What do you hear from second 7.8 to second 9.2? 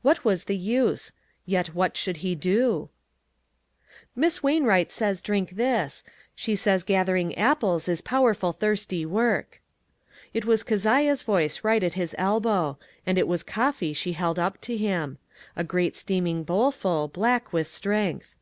is powerful thirsty